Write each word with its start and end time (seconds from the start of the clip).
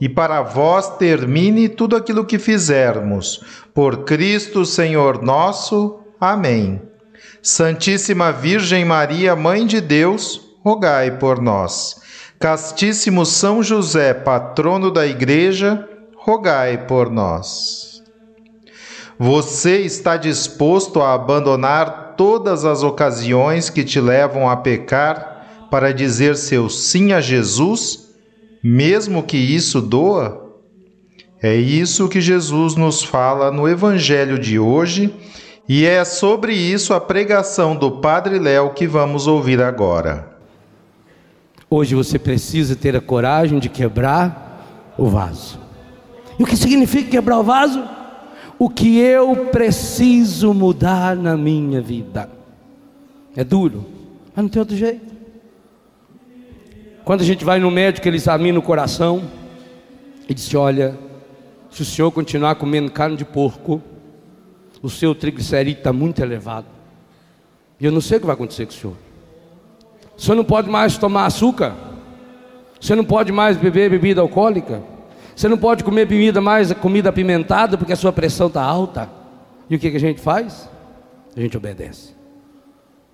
e 0.00 0.08
para 0.08 0.42
vós 0.42 0.96
termine 0.96 1.68
tudo 1.68 1.96
aquilo 1.96 2.24
que 2.24 2.38
fizermos. 2.38 3.42
Por 3.72 4.04
Cristo, 4.04 4.64
Senhor 4.64 5.22
nosso. 5.22 6.00
Amém. 6.20 6.80
Santíssima 7.42 8.32
Virgem 8.32 8.84
Maria, 8.84 9.36
Mãe 9.36 9.66
de 9.66 9.80
Deus, 9.80 10.40
rogai 10.64 11.18
por 11.18 11.40
nós. 11.40 12.02
Castíssimo 12.38 13.24
São 13.24 13.62
José, 13.62 14.12
patrono 14.12 14.90
da 14.90 15.06
Igreja, 15.06 15.88
rogai 16.16 16.86
por 16.86 17.10
nós. 17.10 18.02
Você 19.18 19.78
está 19.80 20.16
disposto 20.16 21.00
a 21.00 21.14
abandonar 21.14 22.14
todas 22.16 22.64
as 22.64 22.82
ocasiões 22.82 23.70
que 23.70 23.84
te 23.84 24.00
levam 24.00 24.48
a 24.48 24.56
pecar 24.56 25.68
para 25.70 25.92
dizer 25.92 26.36
seu 26.36 26.68
sim 26.68 27.12
a 27.12 27.20
Jesus? 27.20 28.13
Mesmo 28.66 29.22
que 29.22 29.36
isso 29.36 29.82
doa? 29.82 30.42
É 31.42 31.54
isso 31.54 32.08
que 32.08 32.18
Jesus 32.18 32.74
nos 32.74 33.02
fala 33.02 33.50
no 33.50 33.68
Evangelho 33.68 34.38
de 34.38 34.58
hoje, 34.58 35.14
e 35.68 35.84
é 35.84 36.02
sobre 36.02 36.54
isso 36.54 36.94
a 36.94 37.00
pregação 37.00 37.76
do 37.76 37.90
Padre 38.00 38.38
Léo 38.38 38.72
que 38.72 38.86
vamos 38.86 39.26
ouvir 39.26 39.60
agora. 39.60 40.34
Hoje 41.68 41.94
você 41.94 42.18
precisa 42.18 42.74
ter 42.74 42.96
a 42.96 43.02
coragem 43.02 43.58
de 43.58 43.68
quebrar 43.68 44.94
o 44.96 45.08
vaso. 45.08 45.60
E 46.38 46.42
o 46.42 46.46
que 46.46 46.56
significa 46.56 47.10
quebrar 47.10 47.40
o 47.40 47.44
vaso? 47.44 47.84
O 48.58 48.70
que 48.70 48.98
eu 48.98 49.48
preciso 49.52 50.54
mudar 50.54 51.14
na 51.14 51.36
minha 51.36 51.82
vida. 51.82 52.30
É 53.36 53.44
duro, 53.44 53.84
mas 54.34 54.42
não 54.42 54.48
tem 54.48 54.60
outro 54.60 54.76
jeito. 54.76 55.13
Quando 57.04 57.20
a 57.20 57.24
gente 57.24 57.44
vai 57.44 57.60
no 57.60 57.70
médico, 57.70 58.08
ele 58.08 58.16
examina 58.16 58.58
o 58.58 58.62
coração 58.62 59.24
e 60.28 60.32
diz: 60.32 60.54
Olha, 60.54 60.98
se 61.70 61.82
o 61.82 61.84
senhor 61.84 62.10
continuar 62.10 62.54
comendo 62.54 62.90
carne 62.90 63.16
de 63.16 63.24
porco, 63.24 63.82
o 64.80 64.88
seu 64.88 65.14
triglicerídeo 65.14 65.80
está 65.80 65.92
muito 65.92 66.20
elevado. 66.20 66.66
E 67.78 67.84
eu 67.84 67.92
não 67.92 68.00
sei 68.00 68.16
o 68.16 68.20
que 68.20 68.26
vai 68.26 68.34
acontecer 68.34 68.64
com 68.64 68.72
o 68.72 68.74
senhor. 68.74 68.96
O 70.16 70.20
senhor 70.20 70.36
não 70.36 70.44
pode 70.44 70.70
mais 70.70 70.96
tomar 70.96 71.26
açúcar. 71.26 71.74
Você 72.80 72.94
não 72.94 73.04
pode 73.04 73.32
mais 73.32 73.56
beber 73.56 73.90
bebida 73.90 74.20
alcoólica. 74.20 74.82
Você 75.36 75.48
não 75.48 75.58
pode 75.58 75.84
comer 75.84 76.06
bebida 76.06 76.40
mais 76.40 76.72
comida 76.74 77.10
apimentada 77.10 77.76
porque 77.76 77.92
a 77.92 77.96
sua 77.96 78.12
pressão 78.12 78.46
está 78.46 78.62
alta. 78.62 79.10
E 79.68 79.76
o 79.76 79.78
que, 79.78 79.90
que 79.90 79.96
a 79.96 80.00
gente 80.00 80.20
faz? 80.20 80.68
A 81.36 81.40
gente 81.40 81.56
obedece. 81.56 82.14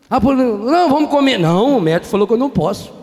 Ah, 0.08 0.20
não, 0.20 0.88
vamos 0.88 1.10
comer. 1.10 1.38
Não, 1.38 1.78
o 1.78 1.80
médico 1.80 2.10
falou 2.10 2.26
que 2.26 2.34
eu 2.34 2.38
não 2.38 2.50
posso. 2.50 2.99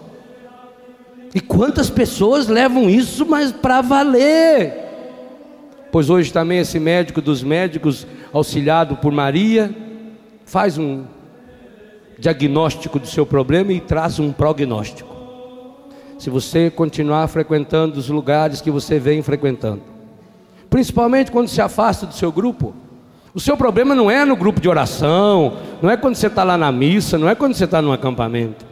E 1.34 1.40
quantas 1.40 1.90
pessoas 1.90 2.48
levam 2.48 2.90
isso, 2.90 3.26
mas 3.26 3.52
para 3.52 3.82
valer? 3.82 4.74
Pois 5.92 6.10
hoje 6.10 6.32
também 6.32 6.60
esse 6.60 6.80
médico 6.80 7.22
dos 7.22 7.44
médicos, 7.44 8.06
auxiliado 8.34 8.98
por 8.98 9.12
Maria, 9.12 9.74
faz 10.46 10.78
um 10.78 11.04
diagnóstico 12.20 13.00
do 13.00 13.08
seu 13.08 13.26
problema 13.26 13.72
e 13.72 13.80
traz 13.80 14.20
um 14.20 14.32
prognóstico. 14.32 15.16
Se 16.18 16.30
você 16.30 16.70
continuar 16.70 17.28
frequentando 17.28 18.00
os 18.00 18.10
lugares 18.10 18.60
que 18.60 18.72
você 18.72 18.98
vem 19.00 19.22
frequentando, 19.22 19.82
principalmente 20.70 21.32
quando 21.32 21.48
se 21.48 21.62
afasta 21.62 22.06
do 22.06 22.14
seu 22.14 22.32
grupo, 22.32 22.74
o 23.34 23.40
seu 23.40 23.56
problema 23.56 23.94
não 23.94 24.10
é 24.10 24.26
no 24.26 24.36
grupo 24.36 24.60
de 24.60 24.68
oração, 24.68 25.58
não 25.82 25.90
é 25.90 25.96
quando 25.96 26.16
você 26.16 26.28
está 26.28 26.44
lá 26.44 26.58
na 26.58 26.72
missa, 26.72 27.18
não 27.18 27.30
é 27.30 27.36
quando 27.36 27.54
você 27.54 27.66
está 27.66 27.82
no 27.82 27.94
acampamento. 27.94 28.67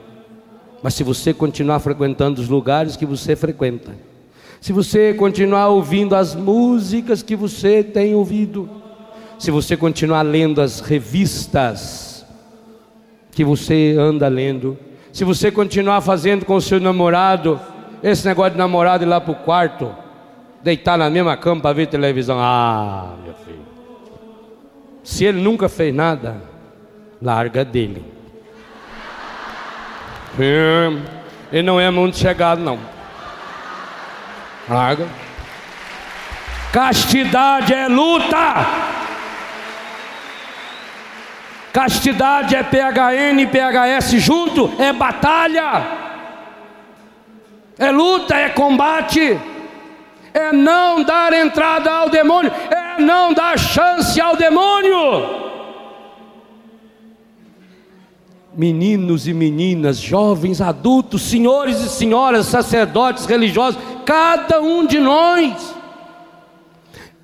Mas 0.86 0.94
se 0.94 1.04
você 1.04 1.34
continuar 1.34 1.80
frequentando 1.80 2.40
os 2.40 2.48
lugares 2.48 2.96
que 2.96 3.08
você 3.08 3.36
frequenta, 3.36 3.96
se 4.62 4.72
você 4.72 5.16
continuar 5.16 5.70
ouvindo 5.70 6.16
as 6.16 6.36
músicas 6.36 7.24
que 7.24 7.36
você 7.36 7.84
tem 7.84 8.14
ouvido, 8.14 8.70
se 9.40 9.50
você 9.50 9.76
continuar 9.76 10.22
lendo 10.22 10.62
as 10.62 10.82
revistas 10.82 12.24
que 13.32 13.44
você 13.44 13.96
anda 13.98 14.28
lendo, 14.28 14.78
se 15.12 15.24
você 15.24 15.50
continuar 15.50 16.02
fazendo 16.02 16.46
com 16.46 16.54
o 16.54 16.62
seu 16.62 16.80
namorado, 16.80 17.60
esse 18.04 18.24
negócio 18.28 18.52
de 18.52 18.60
namorado 18.60 19.04
ir 19.04 19.08
lá 19.08 19.20
para 19.20 19.32
o 19.32 19.36
quarto, 19.38 19.92
deitar 20.62 21.00
na 21.00 21.10
mesma 21.10 21.36
cama 21.36 21.62
para 21.62 21.74
ver 21.74 21.88
televisão, 21.88 22.38
ah, 22.40 23.16
meu 23.24 23.34
filho, 23.44 23.66
se 25.04 25.26
ele 25.26 25.42
nunca 25.42 25.68
fez 25.68 25.92
nada, 25.92 26.44
larga 27.20 27.66
dele. 27.66 28.15
Ele 31.52 31.64
não 31.64 31.80
é 31.80 31.90
muito 31.90 32.18
chegado, 32.18 32.60
não. 32.60 32.80
Larga. 34.68 35.08
Castidade 36.72 37.74
é 37.74 37.88
luta. 37.88 38.66
Castidade 41.72 42.56
é 42.56 42.64
PHN 42.64 43.40
e 43.42 43.48
PHS 43.48 44.12
junto, 44.22 44.74
é 44.80 44.92
batalha. 44.92 45.86
É 47.78 47.92
luta, 47.92 48.36
é 48.36 48.50
combate. 48.50 49.40
É 50.34 50.52
não 50.52 51.04
dar 51.04 51.32
entrada 51.32 51.90
ao 51.92 52.10
demônio, 52.10 52.52
é 52.70 53.02
não 53.02 53.34
dar 53.34 53.58
chance 53.58 54.20
ao 54.20 54.36
demônio. 54.36 55.55
Meninos 58.56 59.28
e 59.28 59.34
meninas, 59.34 59.98
jovens, 59.98 60.62
adultos, 60.62 61.24
senhores 61.24 61.80
e 61.82 61.90
senhoras, 61.90 62.46
sacerdotes, 62.46 63.26
religiosos, 63.26 63.82
cada 64.06 64.62
um 64.62 64.86
de 64.86 65.00
nós. 65.00 65.76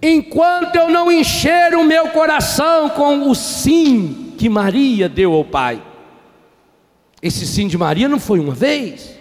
Enquanto 0.01 0.75
eu 0.75 0.89
não 0.89 1.11
encher 1.11 1.75
o 1.75 1.83
meu 1.83 2.09
coração 2.09 2.89
com 2.89 3.29
o 3.29 3.35
sim 3.35 4.33
que 4.37 4.49
Maria 4.49 5.07
deu 5.07 5.33
ao 5.33 5.45
Pai. 5.45 5.81
Esse 7.21 7.45
sim 7.45 7.67
de 7.67 7.77
Maria 7.77 8.09
não 8.09 8.19
foi 8.19 8.39
uma 8.39 8.53
vez. 8.53 9.15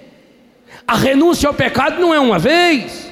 A 0.86 0.96
renúncia 0.96 1.46
ao 1.46 1.54
pecado 1.54 2.00
não 2.00 2.14
é 2.14 2.18
uma 2.18 2.38
vez. 2.38 3.10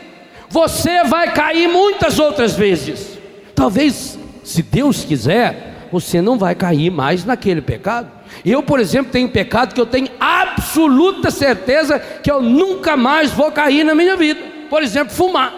Você 0.49 1.05
vai 1.05 1.33
cair 1.35 1.69
muitas 1.69 2.19
outras 2.19 2.55
vezes. 2.55 3.19
Talvez, 3.55 4.19
se 4.43 4.63
Deus 4.63 5.05
quiser, 5.05 5.89
você 5.93 6.23
não 6.23 6.39
vai 6.39 6.55
cair 6.55 6.91
mais 6.91 7.25
naquele 7.25 7.61
pecado. 7.61 8.18
Eu, 8.45 8.63
por 8.63 8.81
exemplo, 8.81 9.13
tenho 9.13 9.29
pecado 9.29 9.75
que 9.75 9.81
eu 9.81 9.87
tenho 9.87 10.09
absoluta 10.19 11.31
certeza 11.31 11.99
que 11.99 12.31
eu 12.31 12.43
nunca 12.43 12.97
mais 12.97 13.31
vou 13.31 13.51
cair 13.53 13.85
na 13.85 13.95
minha 13.95 14.17
vida. 14.17 14.41
Por 14.69 14.83
exemplo, 14.83 15.15
fumar. 15.15 15.55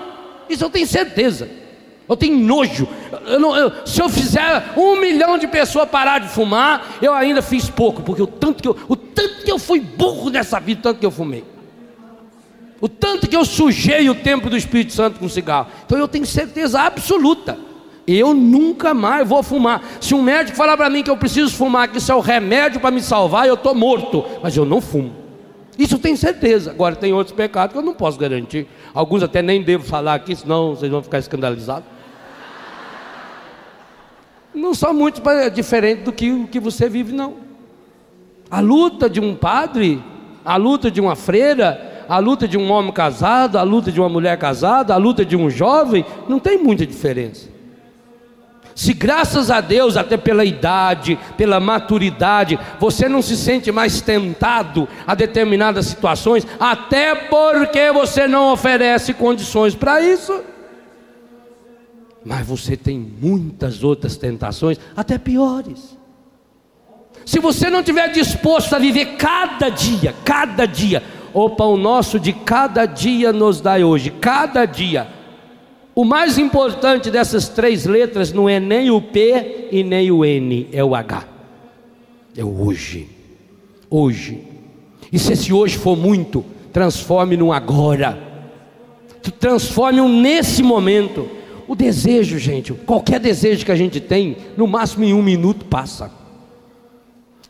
Isso 0.48 0.64
eu 0.64 0.70
tenho 0.70 0.86
certeza. 0.86 1.48
Eu 2.08 2.16
tenho 2.16 2.36
nojo. 2.38 2.88
Eu 3.26 3.56
eu, 3.56 3.86
se 3.86 4.02
eu 4.02 4.08
fizer 4.08 4.72
um 4.76 4.96
milhão 4.96 5.38
de 5.38 5.46
pessoas 5.46 5.88
parar 5.88 6.18
de 6.18 6.28
fumar, 6.28 6.96
eu 7.00 7.14
ainda 7.14 7.40
fiz 7.40 7.70
pouco, 7.70 8.02
porque 8.02 8.22
o 8.22 8.26
tanto 8.26 8.62
que 8.62 8.68
eu, 8.68 8.76
o 8.88 8.96
tanto 8.96 9.44
que 9.44 9.50
eu 9.50 9.58
fui 9.58 9.80
burro 9.80 10.30
nessa 10.30 10.58
vida, 10.58 10.80
o 10.80 10.82
tanto 10.82 10.98
que 10.98 11.06
eu 11.06 11.10
fumei. 11.10 11.44
O 12.80 12.88
tanto 12.88 13.28
que 13.28 13.36
eu 13.36 13.44
sujei 13.44 14.08
o 14.08 14.14
tempo 14.14 14.50
do 14.50 14.56
Espírito 14.56 14.92
Santo 14.92 15.20
com 15.20 15.28
cigarro. 15.28 15.68
Então 15.84 15.98
eu 15.98 16.08
tenho 16.08 16.26
certeza 16.26 16.80
absoluta 16.80 17.69
eu 18.16 18.34
nunca 18.34 18.94
mais 18.94 19.28
vou 19.28 19.42
fumar. 19.42 19.82
Se 20.00 20.14
um 20.14 20.22
médico 20.22 20.56
falar 20.56 20.76
para 20.76 20.88
mim 20.88 21.02
que 21.02 21.10
eu 21.10 21.16
preciso 21.16 21.54
fumar, 21.54 21.88
que 21.88 21.98
isso 21.98 22.10
é 22.10 22.14
o 22.14 22.20
remédio 22.20 22.80
para 22.80 22.90
me 22.90 23.00
salvar, 23.02 23.46
eu 23.46 23.54
estou 23.54 23.74
morto. 23.74 24.24
Mas 24.42 24.56
eu 24.56 24.64
não 24.64 24.80
fumo. 24.80 25.12
Isso 25.78 25.94
eu 25.94 25.98
tenho 25.98 26.16
certeza. 26.16 26.70
Agora 26.70 26.96
tem 26.96 27.12
outros 27.12 27.34
pecados 27.34 27.72
que 27.72 27.78
eu 27.78 27.82
não 27.82 27.94
posso 27.94 28.18
garantir. 28.18 28.66
Alguns 28.92 29.22
até 29.22 29.40
nem 29.40 29.62
devo 29.62 29.84
falar 29.84 30.14
aqui, 30.14 30.34
senão 30.36 30.74
vocês 30.74 30.90
vão 30.90 31.02
ficar 31.02 31.18
escandalizados. 31.18 31.84
não 34.54 34.74
são 34.74 34.92
muito 34.92 35.22
diferentes 35.54 36.04
do 36.04 36.12
que 36.12 36.30
o 36.30 36.46
que 36.46 36.60
você 36.60 36.88
vive, 36.88 37.12
não. 37.12 37.36
A 38.50 38.60
luta 38.60 39.08
de 39.08 39.20
um 39.20 39.34
padre, 39.34 40.02
a 40.44 40.56
luta 40.56 40.90
de 40.90 41.00
uma 41.00 41.14
freira, 41.14 42.04
a 42.08 42.18
luta 42.18 42.48
de 42.48 42.58
um 42.58 42.70
homem 42.72 42.92
casado, 42.92 43.56
a 43.56 43.62
luta 43.62 43.92
de 43.92 44.00
uma 44.00 44.08
mulher 44.08 44.36
casada, 44.36 44.92
a 44.92 44.96
luta 44.96 45.24
de 45.24 45.36
um 45.36 45.48
jovem, 45.48 46.04
não 46.28 46.40
tem 46.40 46.58
muita 46.58 46.84
diferença. 46.84 47.48
Se 48.74 48.92
graças 48.92 49.50
a 49.50 49.60
Deus, 49.60 49.96
até 49.96 50.16
pela 50.16 50.44
idade, 50.44 51.18
pela 51.36 51.60
maturidade, 51.60 52.58
você 52.78 53.08
não 53.08 53.20
se 53.20 53.36
sente 53.36 53.70
mais 53.70 54.00
tentado 54.00 54.88
a 55.06 55.14
determinadas 55.14 55.86
situações, 55.86 56.46
até 56.58 57.14
porque 57.14 57.90
você 57.92 58.26
não 58.26 58.52
oferece 58.52 59.12
condições 59.12 59.74
para 59.74 60.00
isso. 60.00 60.42
Mas 62.24 62.46
você 62.46 62.76
tem 62.76 62.98
muitas 62.98 63.82
outras 63.82 64.16
tentações, 64.16 64.78
até 64.96 65.18
piores. 65.18 65.98
Se 67.24 67.38
você 67.38 67.70
não 67.70 67.80
estiver 67.80 68.08
disposto 68.10 68.74
a 68.74 68.78
viver 68.78 69.16
cada 69.16 69.68
dia, 69.68 70.14
cada 70.24 70.66
dia, 70.66 71.02
o 71.32 71.50
pão 71.50 71.76
nosso 71.76 72.18
de 72.18 72.32
cada 72.32 72.86
dia 72.86 73.32
nos 73.32 73.60
dai 73.60 73.84
hoje, 73.84 74.10
cada 74.10 74.64
dia. 74.64 75.19
O 75.94 76.04
mais 76.04 76.38
importante 76.38 77.10
dessas 77.10 77.48
três 77.48 77.84
letras 77.84 78.32
não 78.32 78.48
é 78.48 78.60
nem 78.60 78.90
o 78.90 79.00
P 79.00 79.68
e 79.72 79.82
nem 79.82 80.10
o 80.10 80.24
N, 80.24 80.68
é 80.72 80.84
o 80.84 80.94
H. 80.94 81.28
É 82.36 82.44
o 82.44 82.62
hoje. 82.62 83.08
Hoje. 83.88 84.42
E 85.12 85.18
se 85.18 85.32
esse 85.32 85.52
hoje 85.52 85.76
for 85.76 85.96
muito, 85.96 86.44
transforme 86.72 87.36
num 87.36 87.52
agora. 87.52 88.18
Transforme 89.38 90.00
um 90.00 90.20
nesse 90.20 90.62
momento. 90.62 91.28
O 91.66 91.74
desejo, 91.74 92.38
gente, 92.38 92.72
qualquer 92.72 93.20
desejo 93.20 93.64
que 93.64 93.72
a 93.72 93.76
gente 93.76 94.00
tem, 94.00 94.36
no 94.56 94.66
máximo 94.66 95.04
em 95.04 95.14
um 95.14 95.22
minuto 95.22 95.64
passa. 95.64 96.10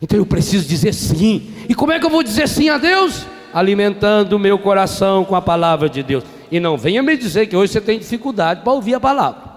Então 0.01 0.17
eu 0.17 0.25
preciso 0.25 0.67
dizer 0.67 0.93
sim. 0.93 1.49
E 1.69 1.75
como 1.75 1.91
é 1.91 1.99
que 1.99 2.05
eu 2.05 2.09
vou 2.09 2.23
dizer 2.23 2.47
sim 2.47 2.69
a 2.69 2.77
Deus? 2.77 3.25
Alimentando 3.53 4.33
o 4.33 4.39
meu 4.39 4.57
coração 4.57 5.23
com 5.23 5.35
a 5.35 5.41
palavra 5.41 5.87
de 5.87 6.01
Deus. 6.01 6.23
E 6.51 6.59
não 6.59 6.77
venha 6.77 7.01
me 7.01 7.15
dizer 7.15 7.47
que 7.47 7.55
hoje 7.55 7.71
você 7.71 7.79
tem 7.79 7.97
dificuldade 7.97 8.61
para 8.61 8.73
ouvir 8.73 8.93
a 8.93 8.99
palavra. 8.99 9.49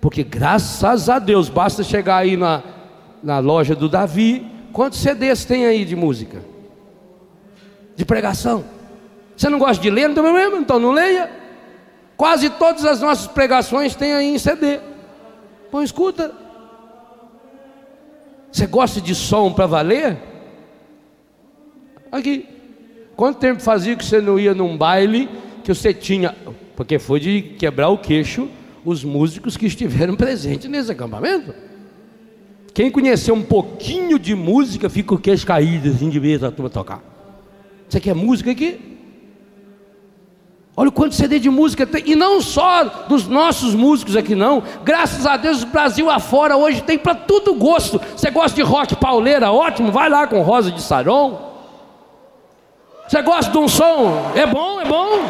Porque 0.00 0.22
graças 0.22 1.08
a 1.08 1.18
Deus, 1.18 1.48
basta 1.48 1.82
chegar 1.82 2.18
aí 2.18 2.36
na, 2.36 2.62
na 3.20 3.40
loja 3.40 3.74
do 3.74 3.88
Davi. 3.88 4.46
Quantos 4.72 5.00
CDs 5.00 5.44
tem 5.44 5.66
aí 5.66 5.84
de 5.84 5.96
música? 5.96 6.44
De 7.96 8.04
pregação? 8.04 8.64
Você 9.36 9.48
não 9.48 9.58
gosta 9.58 9.82
de 9.82 9.90
ler? 9.90 10.06
Não 10.06 10.14
tem 10.14 10.22
problema, 10.22 10.56
então 10.58 10.78
não 10.78 10.92
leia. 10.92 11.28
Quase 12.16 12.48
todas 12.50 12.84
as 12.84 13.00
nossas 13.00 13.26
pregações 13.26 13.96
tem 13.96 14.12
aí 14.12 14.32
em 14.32 14.38
CD. 14.38 14.78
Então 15.68 15.82
escuta. 15.82 16.32
Você 18.52 18.66
gosta 18.66 19.00
de 19.00 19.14
som 19.14 19.52
para 19.52 19.66
valer? 19.66 20.16
Aqui. 22.12 22.59
Quanto 23.20 23.36
tempo 23.36 23.60
fazia 23.60 23.94
que 23.94 24.02
você 24.02 24.18
não 24.18 24.38
ia 24.38 24.54
num 24.54 24.78
baile 24.78 25.28
que 25.62 25.74
você 25.74 25.92
tinha, 25.92 26.34
porque 26.74 26.98
foi 26.98 27.20
de 27.20 27.42
quebrar 27.42 27.90
o 27.90 27.98
queixo 27.98 28.48
os 28.82 29.04
músicos 29.04 29.58
que 29.58 29.66
estiveram 29.66 30.16
presentes 30.16 30.70
nesse 30.70 30.90
acampamento? 30.90 31.54
Quem 32.72 32.90
conheceu 32.90 33.34
um 33.34 33.42
pouquinho 33.42 34.18
de 34.18 34.34
música 34.34 34.88
fica 34.88 35.12
o 35.12 35.18
queixo 35.18 35.46
caído 35.46 35.90
assim 35.90 36.08
de 36.08 36.18
vez 36.18 36.42
a 36.42 36.50
turma 36.50 36.70
tocar. 36.70 37.02
Você 37.86 38.00
quer 38.00 38.14
música 38.14 38.52
aqui? 38.52 38.80
Olha 40.74 40.88
o 40.88 40.92
quanto 40.92 41.14
CD 41.14 41.38
de 41.38 41.50
música 41.50 41.86
tem, 41.86 42.02
e 42.06 42.16
não 42.16 42.40
só 42.40 42.84
dos 43.06 43.28
nossos 43.28 43.74
músicos 43.74 44.16
aqui, 44.16 44.34
não. 44.34 44.62
Graças 44.82 45.26
a 45.26 45.36
Deus, 45.36 45.62
o 45.62 45.66
Brasil 45.66 46.08
afora 46.08 46.56
hoje 46.56 46.82
tem 46.82 46.96
para 46.96 47.14
tudo 47.14 47.52
gosto. 47.52 48.00
Você 48.16 48.30
gosta 48.30 48.56
de 48.56 48.62
rock 48.62 48.96
pauleira? 48.96 49.52
Ótimo, 49.52 49.92
vai 49.92 50.08
lá 50.08 50.26
com 50.26 50.40
Rosa 50.40 50.70
de 50.70 50.80
Saron. 50.80 51.49
Você 53.10 53.22
gosta 53.22 53.50
de 53.50 53.58
um 53.58 53.66
som? 53.66 54.30
É 54.36 54.46
bom, 54.46 54.80
é 54.80 54.84
bom. 54.84 55.28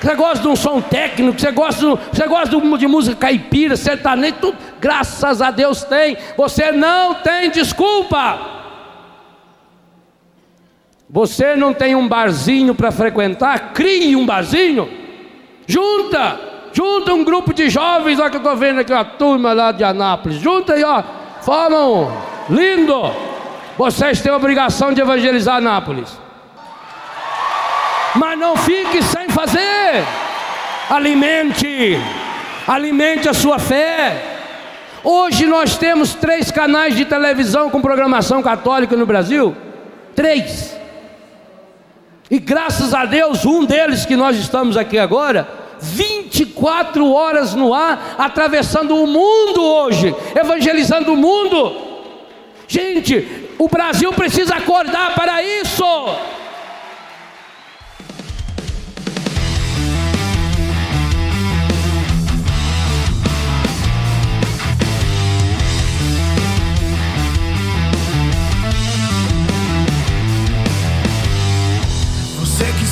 Você 0.00 0.14
gosta 0.14 0.38
de 0.38 0.46
um 0.46 0.54
som 0.54 0.80
técnico? 0.80 1.40
Você 1.40 1.50
gosta, 1.50 1.96
você 2.12 2.28
gosta 2.28 2.60
de 2.78 2.86
música 2.86 3.16
caipira, 3.16 3.76
sertaneja? 3.76 4.36
Tudo, 4.40 4.56
graças 4.80 5.42
a 5.42 5.50
Deus 5.50 5.82
tem. 5.82 6.16
Você 6.36 6.70
não 6.70 7.14
tem 7.14 7.50
desculpa. 7.50 8.38
Você 11.10 11.56
não 11.56 11.74
tem 11.74 11.96
um 11.96 12.06
barzinho 12.06 12.76
para 12.76 12.92
frequentar? 12.92 13.72
Crie 13.72 14.14
um 14.14 14.24
barzinho. 14.24 14.88
Junta, 15.66 16.38
junta 16.72 17.12
um 17.12 17.24
grupo 17.24 17.52
de 17.52 17.68
jovens, 17.68 18.20
olha 18.20 18.30
que 18.30 18.36
eu 18.36 18.40
estou 18.40 18.54
vendo 18.54 18.82
aqui 18.82 18.92
uma 18.92 19.04
turma 19.04 19.52
lá 19.52 19.72
de 19.72 19.82
Anápolis. 19.82 20.38
Junta 20.38 20.74
aí, 20.74 20.84
ó. 20.84 21.02
Formam 21.40 22.16
lindo. 22.48 23.10
Vocês 23.76 24.20
têm 24.20 24.30
a 24.30 24.36
obrigação 24.36 24.92
de 24.92 25.00
evangelizar 25.00 25.56
Anápolis. 25.56 26.24
Mas 28.18 28.38
não 28.38 28.56
fique 28.56 29.02
sem 29.02 29.28
fazer. 29.28 30.04
Alimente, 30.88 31.98
alimente 32.66 33.28
a 33.28 33.34
sua 33.34 33.58
fé. 33.58 34.36
Hoje 35.04 35.46
nós 35.46 35.76
temos 35.76 36.14
três 36.14 36.50
canais 36.50 36.96
de 36.96 37.04
televisão 37.04 37.70
com 37.70 37.80
programação 37.80 38.42
católica 38.42 38.96
no 38.96 39.06
Brasil. 39.06 39.54
Três. 40.14 40.76
E 42.30 42.38
graças 42.38 42.92
a 42.92 43.04
Deus, 43.04 43.44
um 43.44 43.64
deles 43.64 44.04
que 44.04 44.16
nós 44.16 44.36
estamos 44.36 44.76
aqui 44.76 44.98
agora, 44.98 45.48
24 45.80 47.12
horas 47.12 47.54
no 47.54 47.72
ar, 47.72 48.16
atravessando 48.18 48.96
o 48.96 49.06
mundo 49.06 49.62
hoje, 49.62 50.14
evangelizando 50.34 51.12
o 51.12 51.16
mundo. 51.16 51.86
Gente, 52.66 53.48
o 53.58 53.68
Brasil 53.68 54.12
precisa 54.12 54.56
acordar 54.56 55.14
para 55.14 55.42
isso. 55.42 55.84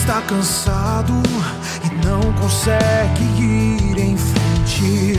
Está 0.05 0.21
cansado 0.21 1.15
e 1.83 2.07
não 2.07 2.21
consegue 2.35 3.25
ir 3.41 3.99
em 3.99 4.19
frente. 4.19 5.19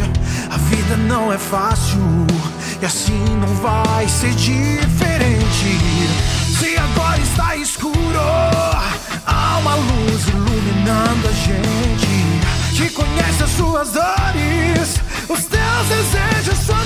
A 0.51 0.57
vida 0.57 0.95
não 0.95 1.33
é 1.33 1.39
fácil 1.39 1.99
e 2.79 2.85
assim 2.85 3.25
não 3.41 3.47
vai 3.55 4.07
ser 4.07 4.29
diferente. 4.35 5.79
Se 6.55 6.77
agora 6.77 7.19
está 7.19 7.55
escuro, 7.55 7.95
há 9.25 9.57
uma 9.57 9.73
luz 9.73 10.27
iluminando 10.27 11.29
a 11.29 11.31
gente 11.31 12.77
que 12.77 12.87
conhece 12.91 13.43
as 13.43 13.49
suas 13.49 13.89
dores, 13.89 15.01
os 15.27 15.45
teus 15.45 15.87
desejos, 15.89 16.59
sua 16.63 16.85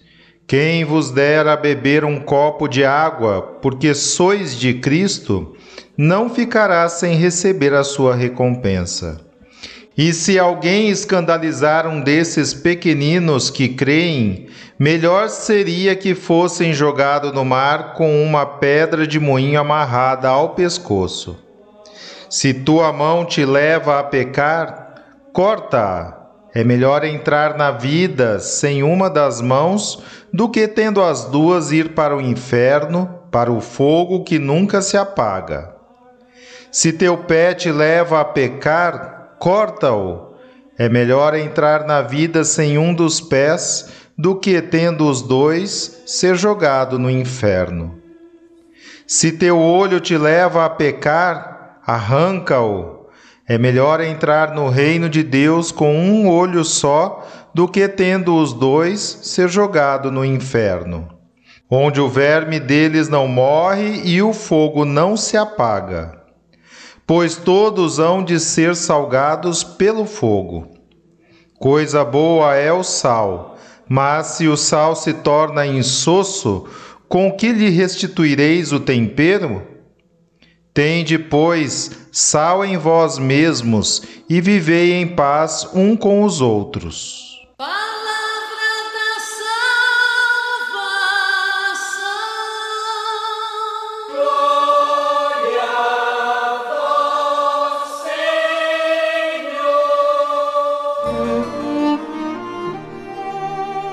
quem 0.51 0.83
vos 0.83 1.11
der 1.11 1.47
a 1.47 1.55
beber 1.55 2.03
um 2.03 2.19
copo 2.19 2.67
de 2.67 2.83
água, 2.83 3.41
porque 3.61 3.93
sois 3.93 4.59
de 4.59 4.73
Cristo, 4.73 5.55
não 5.95 6.29
ficará 6.29 6.89
sem 6.89 7.15
receber 7.15 7.73
a 7.73 7.85
sua 7.85 8.13
recompensa. 8.13 9.21
E 9.97 10.11
se 10.11 10.37
alguém 10.37 10.89
escandalizar 10.89 11.87
um 11.87 12.01
desses 12.01 12.53
pequeninos 12.53 13.49
que 13.49 13.69
creem, 13.69 14.47
melhor 14.77 15.29
seria 15.29 15.95
que 15.95 16.13
fossem 16.13 16.73
jogados 16.73 17.31
no 17.31 17.45
mar 17.45 17.93
com 17.93 18.21
uma 18.21 18.45
pedra 18.45 19.07
de 19.07 19.21
moinho 19.21 19.57
amarrada 19.57 20.27
ao 20.27 20.49
pescoço. 20.49 21.39
Se 22.29 22.53
tua 22.53 22.91
mão 22.91 23.23
te 23.23 23.45
leva 23.45 23.99
a 23.99 24.03
pecar, 24.03 24.95
corta-a 25.31 26.21
é 26.53 26.65
melhor 26.65 27.05
entrar 27.05 27.57
na 27.57 27.71
vida 27.71 28.37
sem 28.39 28.83
uma 28.83 29.09
das 29.09 29.39
mãos 29.39 30.03
do 30.33 30.49
que 30.49 30.67
tendo 30.67 31.03
as 31.03 31.25
duas 31.25 31.71
ir 31.71 31.93
para 31.93 32.15
o 32.15 32.21
inferno, 32.21 33.19
para 33.29 33.51
o 33.51 33.59
fogo 33.59 34.23
que 34.23 34.39
nunca 34.39 34.81
se 34.81 34.97
apaga. 34.97 35.75
Se 36.71 36.93
teu 36.93 37.17
pé 37.17 37.53
te 37.53 37.71
leva 37.71 38.21
a 38.21 38.25
pecar, 38.25 39.35
corta-o. 39.39 40.31
É 40.77 40.87
melhor 40.87 41.35
entrar 41.35 41.85
na 41.85 42.01
vida 42.01 42.43
sem 42.43 42.77
um 42.77 42.93
dos 42.93 43.19
pés 43.19 43.89
do 44.17 44.35
que 44.35 44.61
tendo 44.61 45.07
os 45.07 45.21
dois 45.21 46.01
ser 46.05 46.35
jogado 46.35 46.97
no 46.97 47.09
inferno. 47.09 47.99
Se 49.05 49.33
teu 49.33 49.59
olho 49.59 49.99
te 49.99 50.17
leva 50.17 50.63
a 50.63 50.69
pecar, 50.69 51.81
arranca-o 51.85 53.00
é 53.47 53.57
melhor 53.57 54.01
entrar 54.01 54.53
no 54.53 54.69
reino 54.69 55.09
de 55.09 55.23
Deus 55.23 55.71
com 55.71 55.93
um 55.95 56.29
olho 56.29 56.63
só 56.63 57.27
do 57.53 57.67
que 57.67 57.87
tendo 57.87 58.35
os 58.35 58.53
dois 58.53 58.99
ser 59.23 59.49
jogado 59.49 60.11
no 60.11 60.23
inferno, 60.23 61.07
onde 61.69 61.99
o 61.99 62.07
verme 62.07 62.59
deles 62.59 63.09
não 63.09 63.27
morre 63.27 64.01
e 64.05 64.21
o 64.21 64.31
fogo 64.31 64.85
não 64.85 65.17
se 65.17 65.35
apaga. 65.35 66.21
Pois 67.05 67.35
todos 67.35 67.99
hão 67.99 68.23
de 68.23 68.39
ser 68.39 68.75
salgados 68.75 69.63
pelo 69.63 70.05
fogo. 70.05 70.69
Coisa 71.59 72.05
boa 72.05 72.55
é 72.55 72.71
o 72.71 72.83
sal, 72.83 73.57
mas 73.87 74.27
se 74.27 74.47
o 74.47 74.55
sal 74.55 74.95
se 74.95 75.13
torna 75.13 75.65
insosso, 75.65 76.65
com 77.09 77.31
que 77.31 77.51
lhe 77.51 77.69
restituireis 77.69 78.71
o 78.71 78.79
tempero? 78.79 79.70
Tende, 80.73 81.19
pois, 81.19 81.91
sal 82.13 82.63
em 82.63 82.77
vós 82.77 83.19
mesmos 83.19 84.03
e 84.29 84.39
vivei 84.39 84.93
em 84.93 85.05
paz 85.05 85.67
um 85.73 85.97
com 85.97 86.23
os 86.23 86.39
outros. 86.39 87.29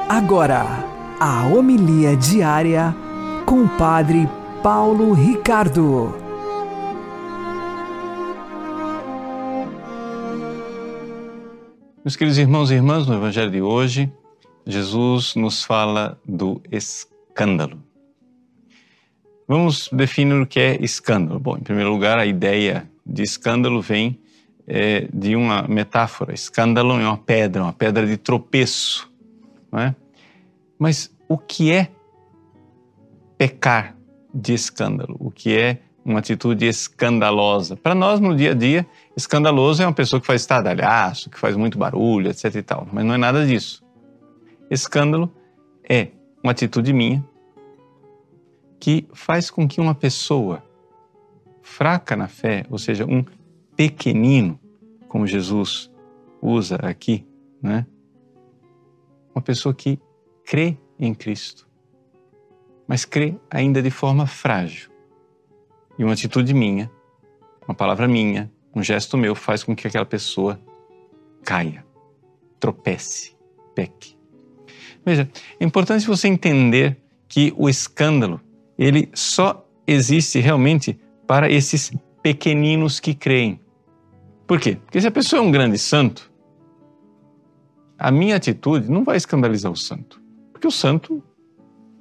Agora, 0.09 0.65
a 1.19 1.47
homilia 1.47 2.17
diária 2.17 2.95
com 3.45 3.65
o 3.65 3.69
Padre 3.69 4.29
Paulo 4.63 5.13
Ricardo. 5.13 6.28
Meus 12.09 12.17
queridos 12.17 12.38
irmãos 12.38 12.71
e 12.71 12.75
irmãs, 12.75 13.07
no 13.07 13.15
Evangelho 13.17 13.50
de 13.50 13.61
hoje, 13.61 14.11
Jesus 14.65 15.35
nos 15.35 15.62
fala 15.62 16.19
do 16.27 16.59
escândalo. 16.73 17.83
Vamos 19.47 19.91
definir 19.93 20.41
o 20.41 20.47
que 20.47 20.59
é 20.59 20.83
escândalo. 20.83 21.38
Bom, 21.38 21.59
em 21.59 21.61
primeiro 21.61 21.91
lugar, 21.91 22.19
a 22.19 22.25
ideia 22.25 22.88
de 23.05 23.23
escândalo 23.23 23.83
vem 23.83 24.19
é, 24.67 25.07
de 25.12 25.37
uma 25.37 25.69
metáfora. 25.69 26.33
Escândalo 26.33 26.95
é 26.95 27.05
uma 27.07 27.19
pedra, 27.19 27.62
uma 27.62 27.75
pedra 27.75 28.07
de 28.07 28.17
tropeço. 28.17 29.07
Não 29.71 29.79
é? 29.79 29.95
Mas 30.79 31.15
o 31.29 31.37
que 31.37 31.71
é 31.71 31.91
pecar 33.37 33.95
de 34.33 34.55
escândalo? 34.55 35.15
O 35.21 35.31
que 35.31 35.55
é 35.55 35.81
uma 36.09 36.21
atitude 36.21 36.65
escandalosa. 36.65 37.77
Para 37.77 37.95
nós, 37.95 38.19
no 38.19 38.35
dia 38.35 38.53
a 38.53 38.55
dia, 38.55 38.87
escandaloso 39.19 39.83
é 39.83 39.87
uma 39.87 39.93
pessoa 39.93 40.21
que 40.21 40.27
faz 40.27 40.43
estardalhaço, 40.43 41.29
que 41.29 41.39
faz 41.39 41.57
muito 41.57 41.77
barulho, 41.77 42.31
etc 42.31 42.55
e 42.55 42.63
tal. 42.63 42.87
Mas 42.93 43.05
não 43.05 43.15
é 43.15 43.19
nada 43.19 43.45
disso. 43.45 43.85
Escândalo 44.71 45.33
é 45.83 46.09
uma 46.43 46.53
atitude 46.53 46.93
minha 46.93 47.25
que 48.79 49.09
faz 49.13 49.51
com 49.51 49.67
que 49.67 49.81
uma 49.81 49.95
pessoa 49.95 50.63
fraca 51.61 52.15
na 52.15 52.29
fé, 52.29 52.65
ou 52.71 52.79
seja, 52.79 53.05
um 53.05 53.25
pequenino, 53.75 54.59
como 55.09 55.27
Jesus 55.27 55.91
usa 56.41 56.77
aqui, 56.77 57.27
né? 57.61 57.85
Uma 59.35 59.43
pessoa 59.43 59.75
que 59.75 59.99
crê 60.45 60.79
em 60.97 61.13
Cristo, 61.13 61.69
mas 62.87 63.05
crê 63.05 63.35
ainda 63.51 63.83
de 63.83 63.91
forma 63.91 64.29
frágil 64.29 64.93
e 65.99 66.05
uma 66.05 66.13
atitude 66.13 66.55
minha, 66.55 66.89
uma 67.67 67.75
palavra 67.75 68.07
minha, 68.07 68.51
um 68.75 68.83
gesto 68.83 69.17
meu 69.17 69.35
faz 69.35 69.63
com 69.63 69.75
que 69.75 69.87
aquela 69.87 70.07
pessoa 70.07 70.61
caia, 71.45 71.85
tropece, 72.61 73.37
peque. 73.75 74.17
Veja, 75.05 75.29
é 75.59 75.65
importante 75.65 76.07
você 76.07 76.29
entender 76.29 76.97
que 77.29 77.53
o 77.57 77.69
escândalo, 77.69 78.41
ele 78.79 79.09
só 79.15 79.67
existe 79.87 80.39
realmente 80.39 80.99
para 81.27 81.51
esses 81.51 81.93
pequeninos 82.23 83.01
que 83.01 83.15
creem. 83.15 83.61
Por 84.47 84.61
quê? 84.61 84.77
Porque 84.77 85.01
se 85.01 85.07
a 85.07 85.11
pessoa 85.11 85.41
é 85.41 85.45
um 85.45 85.51
grande 85.51 85.79
santo, 85.79 86.31
a 87.99 88.11
minha 88.11 88.37
atitude 88.37 88.91
não 88.91 89.05
vai 89.05 89.17
escandalizar 89.17 89.71
o 89.71 89.77
santo. 89.77 90.23
Porque 90.53 90.67
o 90.67 90.71
santo 90.71 91.23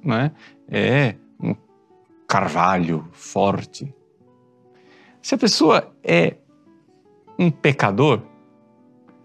né, 0.02 0.32
é 0.68 1.14
um 1.40 1.54
carvalho 2.26 3.08
forte. 3.12 3.94
Se 5.20 5.34
a 5.34 5.38
pessoa 5.38 5.92
é 6.02 6.36
um 7.38 7.50
pecador, 7.50 8.22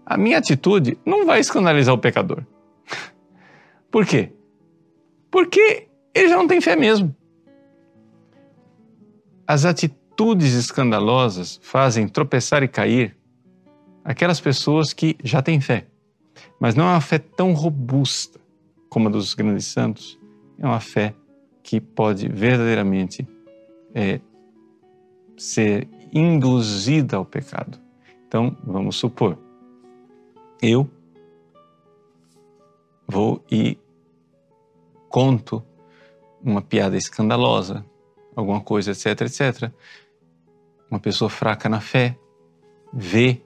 a 0.06 0.16
minha 0.16 0.38
atitude 0.38 0.98
não 1.04 1.26
vai 1.26 1.40
escandalizar 1.40 1.94
o 1.94 1.98
pecador. 1.98 2.44
Por 3.90 4.06
quê? 4.06 4.32
Porque 5.30 5.88
ele 6.14 6.28
já 6.28 6.36
não 6.36 6.46
tem 6.46 6.60
fé 6.60 6.76
mesmo. 6.76 7.14
As 9.46 9.64
atitudes 9.64 10.54
escandalosas 10.54 11.58
fazem 11.62 12.06
tropeçar 12.06 12.62
e 12.62 12.68
cair 12.68 13.16
aquelas 14.04 14.40
pessoas 14.40 14.92
que 14.92 15.16
já 15.22 15.42
têm 15.42 15.60
fé, 15.60 15.86
mas 16.60 16.74
não 16.74 16.84
é 16.84 16.92
uma 16.92 17.00
fé 17.00 17.18
tão 17.18 17.52
robusta 17.52 18.38
como 18.88 19.08
a 19.08 19.10
dos 19.10 19.34
grandes 19.34 19.66
santos, 19.66 20.18
é 20.58 20.66
uma 20.66 20.80
fé 20.80 21.14
que 21.62 21.80
pode 21.80 22.28
verdadeiramente 22.28 23.26
é, 23.94 24.20
ser 25.36 25.88
induzida 26.12 27.16
ao 27.16 27.24
pecado. 27.24 27.83
Então, 28.26 28.56
vamos 28.64 28.96
supor, 28.96 29.38
eu 30.60 30.88
vou 33.06 33.44
e 33.50 33.78
conto 35.08 35.62
uma 36.42 36.60
piada 36.60 36.96
escandalosa, 36.96 37.84
alguma 38.34 38.60
coisa, 38.60 38.90
etc, 38.90 39.20
etc. 39.22 39.72
Uma 40.90 40.98
pessoa 40.98 41.30
fraca 41.30 41.68
na 41.68 41.80
fé 41.80 42.18
vê 42.92 43.40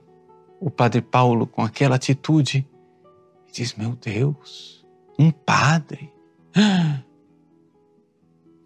o 0.61 0.71
padre 0.71 1.01
Paulo 1.01 1.47
com 1.47 1.63
aquela 1.63 1.97
atitude 1.97 2.67
e 3.49 3.53
diz: 3.53 3.75
Meu 3.75 3.91
Deus, 3.97 4.87
um 5.19 5.31
padre. 5.31 6.13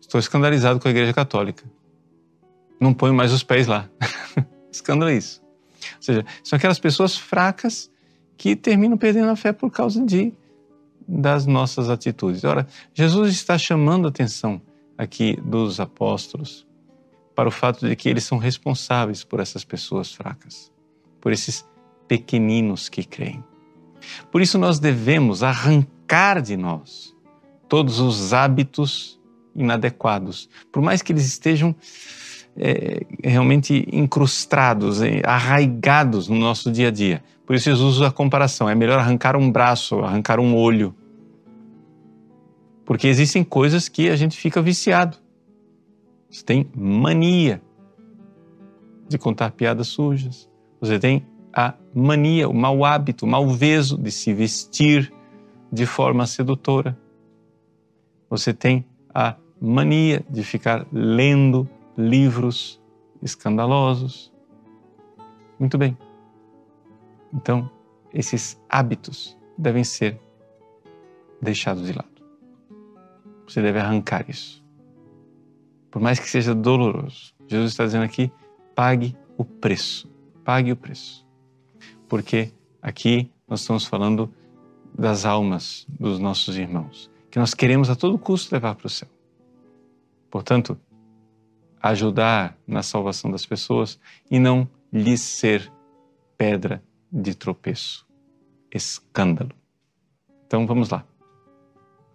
Estou 0.01 0.19
escandalizado 0.19 0.79
com 0.79 0.89
a 0.89 0.91
Igreja 0.91 1.13
Católica. 1.13 1.65
Não 2.79 2.93
ponho 2.93 3.15
mais 3.15 3.33
os 3.33 3.43
pés 3.43 3.67
lá. 3.67 3.89
Escândalo 4.71 5.11
é 5.11 5.17
isso. 5.17 5.42
Ou 5.97 6.03
seja, 6.03 6.27
são 6.43 6.57
aquelas 6.57 6.79
pessoas 6.79 7.17
fracas 7.17 7.91
que 8.37 8.57
terminam 8.57 8.97
perdendo 8.97 9.31
a 9.31 9.37
fé 9.37 9.53
por 9.53 9.71
causa 9.71 10.05
de 10.05 10.33
das 11.07 11.47
nossas 11.47 11.91
atitudes. 11.91 12.45
Ora, 12.45 12.67
Jesus 12.95 13.33
está 13.33 13.59
chamando 13.59 14.07
a 14.07 14.09
atenção 14.09 14.61
aqui 14.97 15.37
dos 15.43 15.81
apóstolos 15.81 16.67
para 17.35 17.49
o 17.49 17.53
fato 17.53 17.87
de 17.87 17.97
que 17.97 18.09
eles 18.09 18.25
são 18.25 18.39
responsáveis 18.39 19.25
por 19.25 19.41
essas 19.41 19.65
pessoas 19.65 20.13
fracas, 20.13 20.71
por 21.21 21.33
esses 21.33 21.67
pequeninos 22.07 22.89
que 22.89 23.05
creem. 23.05 23.43
Por 24.31 24.43
isso 24.43 24.59
nós 24.59 24.79
devemos 24.79 25.43
arrancar 25.43 26.41
de 26.43 26.57
nós 26.57 27.15
todos 27.69 28.01
os 28.01 28.33
hábitos 28.33 29.21
inadequados, 29.55 30.49
por 30.71 30.83
mais 30.83 31.03
que 31.03 31.13
eles 31.13 31.27
estejam 31.27 31.75
é, 32.57 33.07
realmente 33.23 33.87
incrustados, 33.93 35.01
arraigados 35.25 36.29
no 36.29 36.37
nosso 36.37 36.71
dia 36.71 36.89
a 36.89 36.91
dia. 36.91 37.23
Por 37.47 37.57
isso 37.57 37.65
Jesus 37.65 37.97
usa 37.97 38.09
a 38.09 38.13
comparação. 38.13 38.69
É 38.69 38.75
melhor 38.75 38.99
arrancar 38.99 39.37
um 39.37 39.51
braço, 39.51 40.01
arrancar 40.01 40.39
um 40.39 40.55
olho. 40.55 40.95
Porque 42.85 43.07
existem 43.07 43.43
coisas 43.43 43.89
que 43.89 44.09
a 44.09 44.17
gente 44.17 44.37
fica 44.37 44.61
viciado. 44.61 45.17
Você 46.31 46.45
tem 46.45 46.71
mania 46.75 47.61
de 49.09 49.19
contar 49.19 49.51
piadas 49.53 49.89
sujas. 49.89 50.49
Você 50.81 50.99
tem 50.99 51.27
a 51.53 51.75
mania, 51.95 52.49
o 52.49 52.55
mau 52.55 52.85
hábito, 52.85 53.27
o 53.27 53.29
malveso 53.29 53.99
de 53.99 54.11
se 54.11 54.33
vestir 54.33 55.13
de 55.71 55.85
forma 55.85 56.27
sedutora. 56.27 56.99
Você 58.31 58.55
tem 58.55 58.85
a 59.15 59.37
mania 59.61 60.25
de 60.29 60.43
ficar 60.43 60.87
lendo 60.91 61.69
livros 61.97 62.81
escandalosos. 63.23 64.33
Muito 65.59 65.79
bem. 65.79 65.97
Então, 67.33 67.71
esses 68.13 68.61
hábitos 68.69 69.39
devem 69.57 69.85
ser 69.85 70.21
deixados 71.41 71.87
de 71.87 71.93
lado. 71.93 72.11
Você 73.47 73.63
deve 73.63 73.79
arrancar 73.79 74.29
isso. 74.29 74.63
Por 75.91 76.01
mais 76.01 76.19
que 76.19 76.29
seja 76.29 76.55
doloroso. 76.55 77.35
Jesus 77.47 77.73
está 77.73 77.85
dizendo 77.85 78.05
aqui: 78.05 78.33
pague 78.75 79.17
o 79.37 79.45
preço. 79.45 80.11
Pague 80.45 80.73
o 80.73 80.77
preço. 80.77 81.27
Porque 82.09 82.53
aqui 82.81 83.31
nós 83.47 83.61
estamos 83.61 83.85
falando 83.85 84.33
das 84.97 85.25
almas 85.25 85.87
dos 85.89 86.19
nossos 86.19 86.57
irmãos, 86.57 87.11
que 87.31 87.39
nós 87.39 87.55
queremos 87.55 87.89
a 87.89 87.97
todo 87.97 88.19
custo 88.19 88.55
levar 88.55 88.75
para 88.75 88.87
o 88.87 88.91
céu. 88.91 89.09
Portanto, 90.31 90.79
ajudar 91.83 92.57
na 92.67 92.83
salvação 92.83 93.31
das 93.31 93.45
pessoas 93.45 93.99
e 94.31 94.39
não 94.39 94.69
lhes 94.93 95.21
ser 95.21 95.71
pedra 96.39 96.83
de 97.11 97.35
tropeço, 97.35 98.07
escândalo. 98.73 99.51
Então 100.47 100.67
vamos 100.67 100.91
lá. 100.91 101.05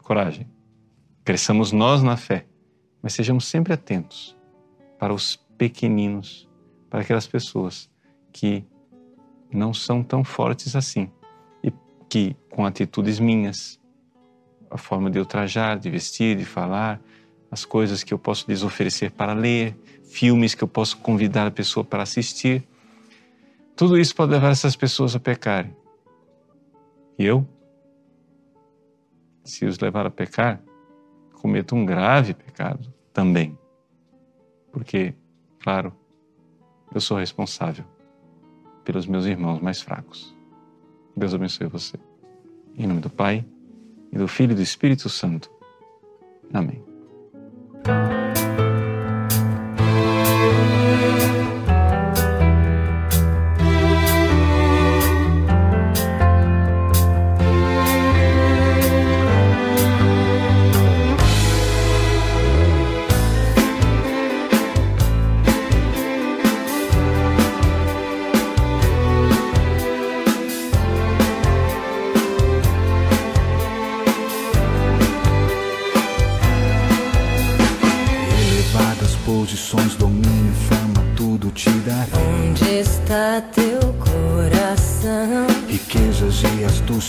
Coragem. 0.02 0.48
Cresçamos 1.26 1.74
nós 1.74 2.02
na 2.02 2.16
fé, 2.16 2.46
mas 3.02 3.14
sejamos 3.14 3.46
sempre 3.46 3.74
atentos 3.74 4.38
para 4.98 5.14
os 5.14 5.36
pequeninos, 5.58 6.48
para 6.90 7.02
aquelas 7.02 7.28
pessoas 7.28 7.90
que 8.32 8.64
não 9.52 9.74
são 9.74 10.02
tão 10.02 10.24
fortes 10.24 10.76
assim 10.76 11.12
e 11.62 11.72
que, 12.10 12.36
com 12.50 12.66
atitudes 12.66 13.20
minhas, 13.20 13.80
a 14.70 14.78
forma 14.78 15.10
de 15.10 15.20
eu 15.20 15.26
trajar, 15.26 15.78
de 15.78 15.90
vestir, 15.90 16.38
de 16.38 16.46
falar, 16.46 17.02
as 17.50 17.66
coisas 17.66 18.04
que 18.04 18.14
eu 18.14 18.20
posso 18.20 18.46
lhes 18.48 18.64
oferecer 18.64 19.12
para 19.12 19.34
ler, 19.34 19.76
filmes 20.04 20.54
que 20.56 20.64
eu 20.64 20.68
posso 20.68 20.98
convidar 20.98 21.48
a 21.48 21.52
pessoa 21.52 21.84
para 21.84 22.04
assistir. 22.04 22.68
Tudo 23.76 23.98
isso 23.98 24.16
pode 24.16 24.32
levar 24.32 24.52
essas 24.52 24.76
pessoas 24.76 25.16
a 25.16 25.20
pecarem. 25.20 25.76
E 27.18 27.26
eu, 27.26 27.48
se 29.44 29.66
os 29.66 29.80
levar 29.80 30.06
a 30.06 30.12
pecar, 30.12 30.62
cometo 31.34 31.76
um 31.76 31.86
grave 31.86 32.34
pecado 32.34 32.94
também. 33.14 33.58
Porque, 34.72 35.14
claro, 35.60 35.94
eu 36.94 37.00
sou 37.00 37.18
responsável 37.18 37.86
pelos 38.84 39.06
meus 39.06 39.26
irmãos 39.26 39.60
mais 39.60 39.82
fracos. 39.82 40.36
Deus 41.16 41.34
abençoe 41.34 41.68
você. 41.68 41.98
Em 42.78 42.86
nome 42.86 43.02
do 43.02 43.10
Pai, 43.10 43.46
e 44.12 44.18
do 44.18 44.28
Filho 44.28 44.52
e 44.52 44.56
do 44.56 44.62
Espírito 44.62 45.10
Santo. 45.10 45.50
Amém. 46.54 46.87
Thank 47.84 48.38
you. 51.42 51.47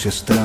Tudo 0.09 0.38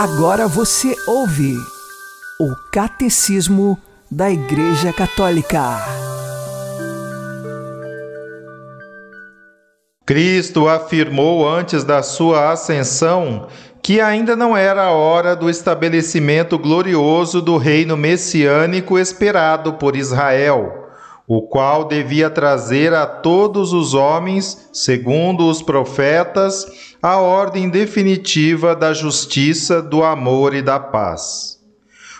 Agora 0.00 0.46
você 0.46 0.94
ouve 1.08 1.56
o 2.38 2.54
Catecismo 2.72 3.76
da 4.08 4.30
Igreja 4.30 4.92
Católica. 4.92 5.60
Cristo 10.06 10.68
afirmou 10.68 11.48
antes 11.48 11.82
da 11.82 12.00
sua 12.00 12.52
ascensão 12.52 13.48
que 13.82 14.00
ainda 14.00 14.36
não 14.36 14.56
era 14.56 14.84
a 14.84 14.92
hora 14.92 15.34
do 15.34 15.50
estabelecimento 15.50 16.56
glorioso 16.56 17.42
do 17.42 17.56
reino 17.56 17.96
messiânico 17.96 19.00
esperado 19.00 19.72
por 19.72 19.96
Israel, 19.96 20.90
o 21.26 21.42
qual 21.48 21.86
devia 21.86 22.30
trazer 22.30 22.94
a 22.94 23.04
todos 23.04 23.72
os 23.72 23.94
homens, 23.94 24.68
segundo 24.72 25.48
os 25.48 25.60
profetas, 25.60 26.87
a 27.00 27.16
ordem 27.18 27.68
definitiva 27.68 28.74
da 28.74 28.92
justiça, 28.92 29.80
do 29.80 30.02
amor 30.02 30.54
e 30.54 30.62
da 30.62 30.80
paz. 30.80 31.58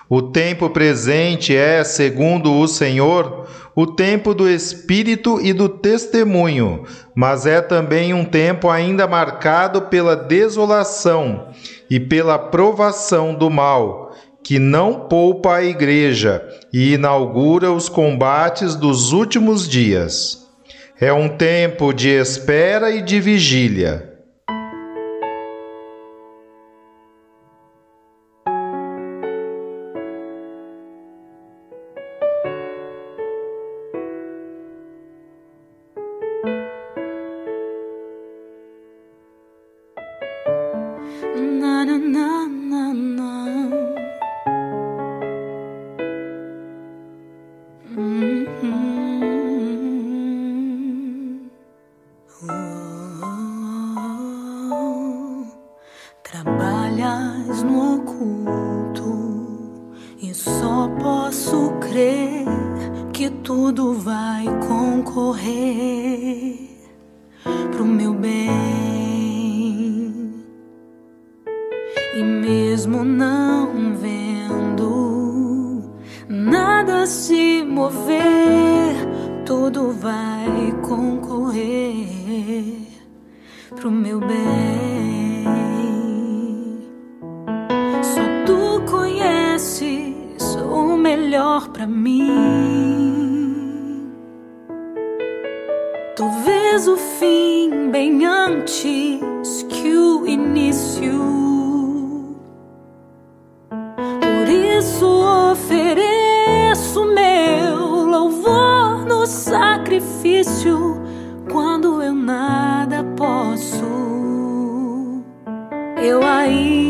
O 0.08 0.22
tempo 0.22 0.70
presente 0.70 1.54
é, 1.54 1.82
segundo 1.84 2.54
o 2.54 2.66
Senhor, 2.66 3.46
o 3.74 3.86
tempo 3.86 4.32
do 4.32 4.48
Espírito 4.48 5.40
e 5.40 5.52
do 5.52 5.68
testemunho, 5.68 6.84
mas 7.14 7.44
é 7.44 7.60
também 7.60 8.14
um 8.14 8.24
tempo 8.24 8.70
ainda 8.70 9.06
marcado 9.06 9.82
pela 9.82 10.16
desolação 10.16 11.48
e 11.90 12.00
pela 12.00 12.38
provação 12.38 13.34
do 13.34 13.50
mal, 13.50 14.14
que 14.42 14.58
não 14.58 15.08
poupa 15.08 15.56
a 15.56 15.64
Igreja 15.64 16.42
e 16.72 16.94
inaugura 16.94 17.70
os 17.70 17.88
combates 17.88 18.74
dos 18.74 19.12
últimos 19.12 19.68
dias. 19.68 20.46
É 21.00 21.12
um 21.12 21.28
tempo 21.28 21.92
de 21.92 22.08
espera 22.08 22.90
e 22.90 23.02
de 23.02 23.20
vigília. 23.20 24.07
Na 41.38 41.84
na 41.86 41.96
na 41.98 42.37
Eu 116.18 116.26
ainda 116.26 116.87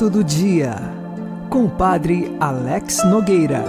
Santo 0.00 0.16
do 0.16 0.24
Dia, 0.24 0.76
com 1.50 1.66
o 1.66 1.70
Padre 1.70 2.34
Alex 2.40 3.04
Nogueira. 3.04 3.62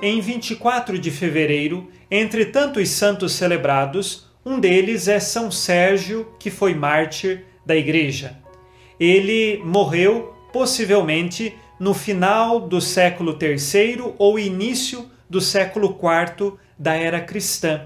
Em 0.00 0.22
24 0.22 0.98
de 0.98 1.10
fevereiro, 1.10 1.90
entre 2.10 2.46
tantos 2.46 2.88
santos 2.88 3.32
celebrados, 3.32 4.26
um 4.42 4.58
deles 4.58 5.06
é 5.06 5.20
São 5.20 5.50
Sérgio, 5.50 6.28
que 6.38 6.50
foi 6.50 6.74
mártir 6.74 7.44
da 7.66 7.76
Igreja. 7.76 8.38
Ele 8.98 9.60
morreu 9.62 10.34
possivelmente 10.50 11.54
no 11.78 11.92
final 11.92 12.58
do 12.58 12.80
século 12.80 13.36
III 13.38 14.14
ou 14.16 14.38
início 14.38 15.10
do 15.28 15.42
século 15.42 15.88
IV 15.88 16.54
da 16.78 16.94
era 16.94 17.20
cristã. 17.20 17.82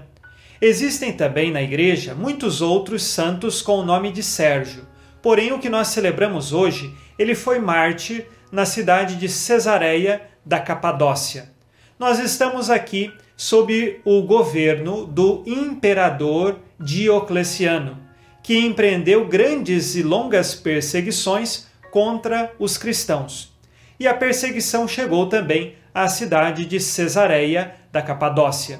Existem 0.61 1.11
também 1.11 1.51
na 1.51 1.61
Igreja 1.61 2.15
muitos 2.15 2.61
outros 2.61 3.03
santos 3.03 3.61
com 3.61 3.79
o 3.79 3.85
nome 3.85 4.13
de 4.13 4.23
Sérgio, 4.23 4.89
porém 5.21 5.51
o 5.51 5.59
que 5.59 5.69
nós 5.69 5.89
celebramos 5.89 6.53
hoje, 6.53 6.93
ele 7.17 7.35
foi 7.35 7.59
mártir 7.59 8.27
na 8.51 8.65
cidade 8.65 9.15
de 9.15 9.29
Cesareia 9.29 10.21
da 10.45 10.59
Capadócia. 10.59 11.51
Nós 11.97 12.19
estamos 12.19 12.69
aqui 12.69 13.13
sob 13.37 14.01
o 14.03 14.21
governo 14.23 15.05
do 15.05 15.43
imperador 15.45 16.59
Diocleciano, 16.79 17.97
que 18.43 18.57
empreendeu 18.57 19.27
grandes 19.27 19.95
e 19.95 20.01
longas 20.01 20.55
perseguições 20.55 21.67
contra 21.91 22.51
os 22.57 22.77
cristãos. 22.77 23.51
E 23.99 24.07
a 24.07 24.13
perseguição 24.13 24.87
chegou 24.87 25.27
também 25.27 25.75
à 25.93 26.07
cidade 26.07 26.65
de 26.65 26.79
Cesareia 26.79 27.75
da 27.91 28.01
Capadócia. 28.01 28.79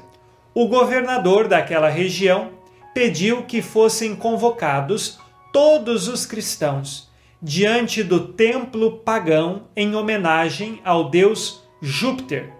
O 0.53 0.67
governador 0.67 1.47
daquela 1.47 1.89
região 1.89 2.51
pediu 2.93 3.43
que 3.43 3.61
fossem 3.61 4.15
convocados 4.15 5.19
todos 5.51 6.07
os 6.07 6.25
cristãos 6.25 7.09
diante 7.41 8.03
do 8.03 8.27
templo 8.33 8.99
pagão 8.99 9.63
em 9.75 9.95
homenagem 9.95 10.79
ao 10.85 11.09
deus 11.09 11.63
Júpiter. 11.81 12.53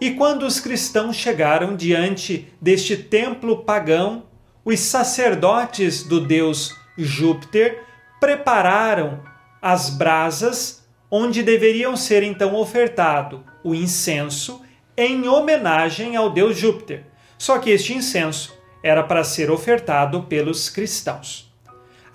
E 0.00 0.10
quando 0.10 0.42
os 0.42 0.60
cristãos 0.60 1.16
chegaram 1.16 1.76
diante 1.76 2.52
deste 2.60 2.96
templo 2.96 3.62
pagão, 3.64 4.24
os 4.64 4.80
sacerdotes 4.80 6.02
do 6.02 6.20
deus 6.20 6.74
Júpiter 6.98 7.82
prepararam 8.20 9.22
as 9.62 9.88
brasas 9.90 10.84
onde 11.10 11.42
deveriam 11.42 11.96
ser 11.96 12.22
então 12.22 12.54
ofertado 12.56 13.44
o 13.62 13.74
incenso 13.74 14.60
em 14.96 15.28
homenagem 15.28 16.16
ao 16.16 16.30
deus 16.30 16.58
Júpiter. 16.58 17.04
Só 17.38 17.58
que 17.58 17.70
este 17.70 17.94
incenso 17.94 18.56
era 18.82 19.02
para 19.02 19.22
ser 19.22 19.50
ofertado 19.50 20.24
pelos 20.24 20.68
cristãos. 20.68 21.45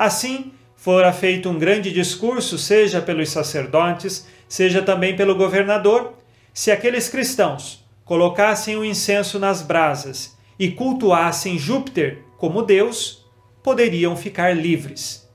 Assim, 0.02 0.52
fora 0.76 1.14
feito 1.14 1.48
um 1.48 1.60
grande 1.60 1.92
discurso, 1.94 2.58
seja 2.58 3.00
pelos 3.00 3.30
sacerdotes, 3.30 4.26
seja 4.50 4.82
também 4.82 5.16
pelo 5.16 5.36
governador, 5.36 6.16
se 6.52 6.72
aqueles 6.72 7.08
cristãos 7.08 7.86
colocassem 8.04 8.76
o 8.76 8.84
incenso 8.84 9.38
nas 9.38 9.62
brasas 9.62 10.36
e 10.58 10.72
cultuassem 10.72 11.60
Júpiter 11.60 12.24
como 12.40 12.64
Deus, 12.64 13.24
poderiam 13.62 14.18
ficar 14.18 14.58
livres. 14.58 15.30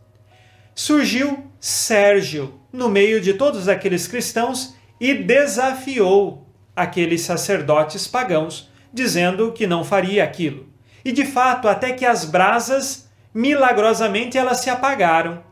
Surgiu 0.75 1.49
Sérgio 1.61 2.61
no 2.73 2.89
meio 2.89 3.21
de 3.21 3.35
todos 3.35 3.69
aqueles 3.69 4.09
cristãos 4.09 4.75
e 5.01 5.15
desafiou 5.15 6.45
aqueles 6.75 7.21
sacerdotes 7.21 8.09
pagãos, 8.09 8.69
dizendo 8.93 9.53
que 9.53 9.65
não 9.65 9.85
faria 9.85 10.25
aquilo. 10.25 10.67
E 11.05 11.13
de 11.13 11.25
fato, 11.25 11.69
até 11.69 11.93
que 11.93 12.05
as 12.05 12.25
brasas, 12.25 13.06
milagrosamente, 13.37 14.39
elas 14.39 14.61
se 14.61 14.71
apagaram. 14.71 15.43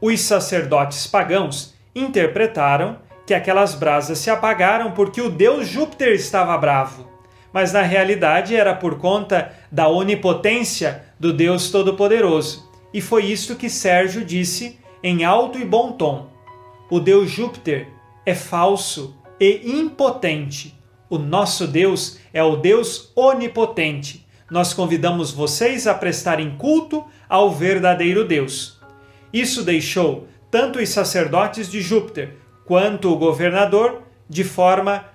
Os 0.00 0.18
sacerdotes 0.22 1.06
pagãos 1.06 1.74
interpretaram 1.94 2.96
que 3.26 3.34
aquelas 3.34 3.74
brasas 3.74 4.16
se 4.16 4.30
apagaram 4.30 4.92
porque 4.92 5.20
o 5.20 5.28
deus 5.28 5.68
Júpiter 5.68 6.14
estava 6.14 6.56
bravo. 6.56 7.06
Mas 7.52 7.70
na 7.70 7.82
realidade 7.82 8.56
era 8.56 8.74
por 8.74 8.98
conta 8.98 9.52
da 9.70 9.88
onipotência 9.88 11.04
do 11.20 11.34
Deus 11.34 11.70
Todo-Poderoso. 11.70 12.66
E 12.94 13.02
foi 13.02 13.26
isto 13.26 13.56
que 13.56 13.68
Sérgio 13.68 14.24
disse 14.24 14.80
em 15.02 15.22
alto 15.22 15.58
e 15.58 15.66
bom 15.66 15.92
tom. 15.92 16.30
O 16.90 16.98
deus 16.98 17.30
Júpiter 17.30 17.88
é 18.24 18.34
falso 18.34 19.18
e 19.38 19.70
impotente. 19.70 20.74
O 21.10 21.18
nosso 21.18 21.66
Deus 21.66 22.18
é 22.32 22.42
o 22.42 22.56
Deus 22.56 23.12
onipotente. 23.14 24.23
Nós 24.50 24.74
convidamos 24.74 25.32
vocês 25.32 25.86
a 25.86 25.94
prestarem 25.94 26.56
culto 26.56 27.04
ao 27.28 27.50
verdadeiro 27.50 28.26
Deus. 28.26 28.78
Isso 29.32 29.62
deixou 29.62 30.28
tanto 30.50 30.78
os 30.78 30.88
sacerdotes 30.90 31.70
de 31.70 31.80
Júpiter 31.80 32.34
quanto 32.66 33.10
o 33.10 33.16
governador 33.16 34.02
de 34.28 34.44
forma 34.44 35.06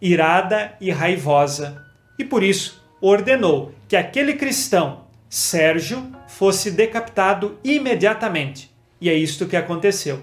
irada 0.00 0.72
e 0.80 0.90
raivosa. 0.90 1.84
E 2.18 2.24
por 2.24 2.42
isso 2.42 2.82
ordenou 3.00 3.74
que 3.86 3.96
aquele 3.96 4.34
cristão 4.34 5.04
Sérgio 5.28 6.10
fosse 6.26 6.70
decapitado 6.70 7.58
imediatamente. 7.62 8.74
E 9.00 9.10
é 9.10 9.14
isto 9.14 9.46
que 9.46 9.56
aconteceu. 9.56 10.22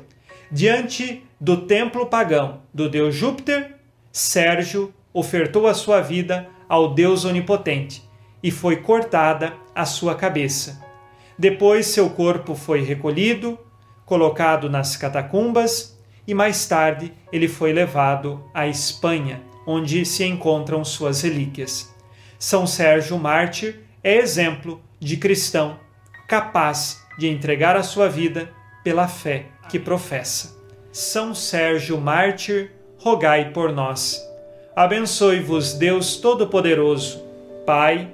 Diante 0.51 1.23
do 1.39 1.65
templo 1.65 2.08
pagão 2.08 2.62
do 2.73 2.89
deus 2.89 3.13
Júpiter, 3.13 3.75
Sérgio 4.12 4.93
ofertou 5.13 5.67
a 5.67 5.73
sua 5.73 6.01
vida 6.01 6.47
ao 6.67 6.93
Deus 6.93 7.25
Onipotente 7.25 8.06
e 8.45 8.51
foi 8.51 8.75
cortada 8.75 9.55
a 9.73 9.86
sua 9.86 10.13
cabeça. 10.13 10.79
Depois, 11.36 11.88
seu 11.88 12.12
corpo 12.12 12.53
foi 12.53 12.84
recolhido, 12.84 13.58
colocado 14.05 14.69
nas 14.69 14.95
catacumbas 14.95 15.99
e 16.27 16.34
mais 16.36 16.67
tarde 16.67 17.12
ele 17.34 17.47
foi 17.47 17.73
levado 17.73 18.45
à 18.53 18.67
Espanha, 18.67 19.41
onde 19.65 20.05
se 20.05 20.23
encontram 20.23 20.86
suas 20.86 21.23
relíquias. 21.23 21.91
São 22.38 22.67
Sérgio 22.67 23.17
Mártir 23.17 23.79
é 24.03 24.17
exemplo 24.17 24.79
de 24.99 25.17
cristão 25.17 25.79
capaz 26.27 27.03
de 27.17 27.27
entregar 27.27 27.75
a 27.75 27.81
sua 27.81 28.08
vida 28.08 28.51
pela 28.84 29.08
fé 29.08 29.47
que 29.69 29.79
professa. 29.79 30.55
São 30.91 31.34
Sérgio 31.34 31.99
Mártir, 31.99 32.69
rogai 32.99 33.49
por 33.49 33.71
nós. 33.71 34.21
Abençoe-vos 34.75 35.73
Deus 35.73 36.17
Todo-Poderoso, 36.17 37.25
Pai 37.65 38.13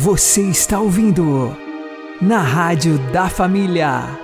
Você 0.00 0.42
está 0.42 0.78
ouvindo 0.78 1.56
na 2.22 2.40
Rádio 2.40 2.98
da 3.10 3.28
Família. 3.28 4.16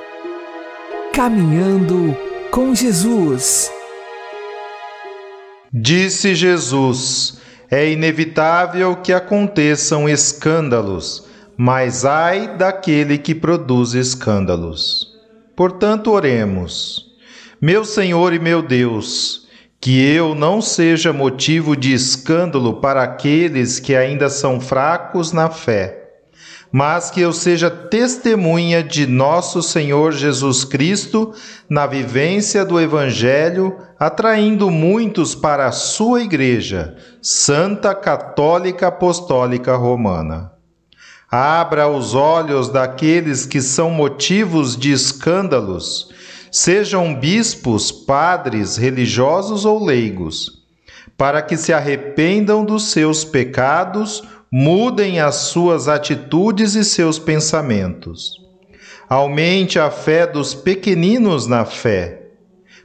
Caminhando 1.12 2.16
com 2.52 2.72
Jesus. 2.72 3.72
Disse 5.72 6.32
Jesus: 6.32 7.40
É 7.68 7.90
inevitável 7.90 8.94
que 8.94 9.12
aconteçam 9.12 10.08
escândalos, 10.08 11.26
mas 11.56 12.04
ai 12.04 12.56
daquele 12.56 13.18
que 13.18 13.34
produz 13.34 13.94
escândalos. 13.94 15.12
Portanto, 15.56 16.12
oremos. 16.12 17.12
Meu 17.60 17.84
Senhor 17.84 18.32
e 18.32 18.38
meu 18.38 18.62
Deus, 18.62 19.43
que 19.84 20.02
eu 20.02 20.34
não 20.34 20.62
seja 20.62 21.12
motivo 21.12 21.76
de 21.76 21.92
escândalo 21.92 22.80
para 22.80 23.02
aqueles 23.02 23.78
que 23.78 23.94
ainda 23.94 24.30
são 24.30 24.58
fracos 24.58 25.30
na 25.30 25.50
fé, 25.50 26.08
mas 26.72 27.10
que 27.10 27.20
eu 27.20 27.34
seja 27.34 27.68
testemunha 27.68 28.82
de 28.82 29.06
nosso 29.06 29.62
Senhor 29.62 30.12
Jesus 30.12 30.64
Cristo 30.64 31.34
na 31.68 31.86
vivência 31.86 32.64
do 32.64 32.80
Evangelho, 32.80 33.76
atraindo 34.00 34.70
muitos 34.70 35.34
para 35.34 35.66
a 35.66 35.72
sua 35.72 36.22
Igreja, 36.22 36.96
Santa 37.20 37.94
Católica 37.94 38.86
Apostólica 38.86 39.76
Romana. 39.76 40.50
Abra 41.30 41.88
os 41.88 42.14
olhos 42.14 42.70
daqueles 42.70 43.44
que 43.44 43.60
são 43.60 43.90
motivos 43.90 44.78
de 44.78 44.92
escândalos, 44.92 46.08
sejam 46.54 47.12
bispos, 47.12 47.90
padres, 47.90 48.76
religiosos 48.76 49.64
ou 49.64 49.84
leigos, 49.84 50.62
para 51.16 51.42
que 51.42 51.56
se 51.56 51.72
arrependam 51.72 52.64
dos 52.64 52.92
seus 52.92 53.24
pecados 53.24 54.22
mudem 54.52 55.18
as 55.18 55.34
suas 55.34 55.88
atitudes 55.88 56.76
e 56.76 56.84
seus 56.84 57.18
pensamentos. 57.18 58.40
Aumente 59.08 59.80
a 59.80 59.90
fé 59.90 60.28
dos 60.28 60.54
pequeninos 60.54 61.48
na 61.48 61.64
fé, 61.64 62.28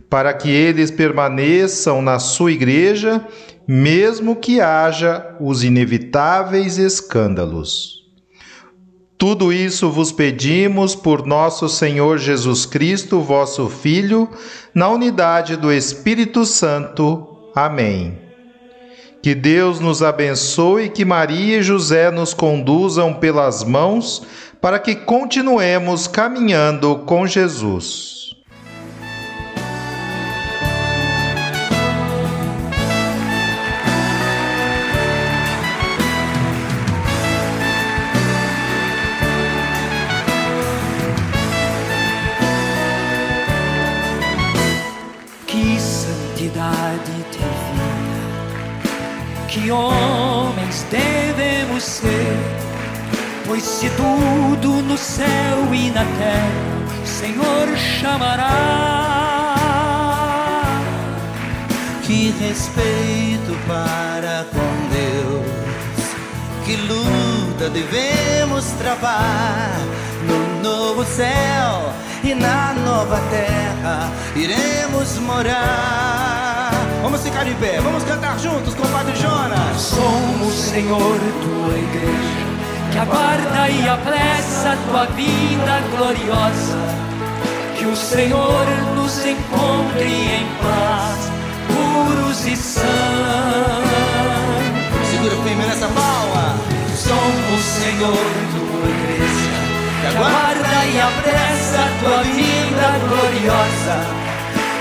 para 0.09 0.33
que 0.33 0.49
eles 0.49 0.89
permaneçam 0.89 2.01
na 2.01 2.17
sua 2.17 2.51
igreja, 2.51 3.23
mesmo 3.67 4.35
que 4.35 4.59
haja 4.59 5.37
os 5.39 5.63
inevitáveis 5.63 6.79
escândalos. 6.79 7.98
Tudo 9.19 9.51
isso 9.51 9.89
vos 9.89 10.13
pedimos 10.13 10.95
por 10.95 11.27
nosso 11.27 11.67
Senhor 11.67 12.17
Jesus 12.17 12.65
Cristo, 12.65 13.19
vosso 13.19 13.67
Filho, 13.67 14.29
na 14.73 14.87
unidade 14.87 15.57
do 15.57 15.73
Espírito 15.73 16.45
Santo. 16.45 17.51
Amém. 17.53 18.17
Que 19.21 19.35
Deus 19.35 19.81
nos 19.81 20.01
abençoe 20.01 20.85
e 20.85 20.89
que 20.89 21.03
Maria 21.03 21.57
e 21.57 21.61
José 21.61 22.09
nos 22.09 22.33
conduzam 22.33 23.13
pelas 23.13 23.61
mãos 23.61 24.25
para 24.61 24.79
que 24.79 24.95
continuemos 24.95 26.07
caminhando 26.07 26.99
com 26.99 27.27
Jesus. 27.27 28.18
Pois 53.59 53.65
se 53.65 53.89
tudo 53.89 54.81
no 54.83 54.97
céu 54.97 55.73
e 55.73 55.91
na 55.91 56.05
terra 56.05 57.03
o 57.03 57.07
Senhor 57.07 57.77
chamará. 57.77 58.47
Que 62.03 62.33
respeito 62.39 63.57
para 63.67 64.45
com 64.53 64.87
Deus, 64.89 65.45
que 66.65 66.77
luta 66.77 67.69
devemos 67.69 68.65
travar 68.79 69.77
no 70.25 70.63
novo 70.63 71.03
céu 71.03 71.93
e 72.23 72.33
na 72.33 72.73
nova 72.73 73.19
terra 73.29 74.09
iremos 74.35 75.17
morar. 75.19 76.71
Vamos 77.03 77.21
ficar 77.21 77.43
de 77.43 77.53
pé, 77.55 77.79
vamos 77.81 78.03
cantar 78.03 78.39
juntos 78.39 78.73
com 78.73 78.83
o 78.83 78.89
Padre 78.89 79.15
Jonas. 79.17 79.81
Somos, 79.81 80.53
Senhor, 80.53 81.19
tua 81.41 81.77
igreja, 81.77 82.48
que 82.91 82.97
aguarda 82.97 83.69
e 83.69 83.87
apressa 83.87 84.77
tua 84.87 85.05
vinda 85.07 85.81
gloriosa. 85.95 86.77
Que 87.77 87.85
o 87.85 87.95
Senhor 87.95 88.65
nos 88.95 89.25
encontre 89.25 90.05
em 90.05 90.47
paz, 90.61 91.31
puros 91.67 92.45
e 92.45 92.55
santos. 92.55 92.89
Segura 95.09 95.35
firme 95.43 95.63
nessa 95.65 95.87
palma. 95.87 96.57
Somos, 96.95 97.61
Senhor, 97.61 98.27
tua 98.51 98.89
igreja, 98.89 99.51
que 100.01 100.07
aguarda 100.07 100.85
e 100.85 100.99
apressa 100.99 101.87
tua 102.01 102.23
vinda 102.23 102.99
gloriosa 103.07 104.19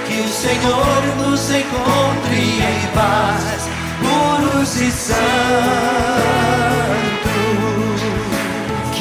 que 0.09 0.20
o 0.20 0.28
Senhor 0.28 1.02
nos 1.18 1.50
encontre 1.50 2.40
em 2.40 2.86
paz, 2.94 3.68
puros 4.00 4.80
e 4.80 4.90
santos. 4.90 6.47